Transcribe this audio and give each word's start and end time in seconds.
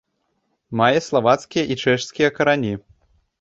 Мае 0.79 0.99
славацкія 1.07 1.63
і 1.75 1.77
чэшскія 1.85 2.31
карані. 2.39 2.73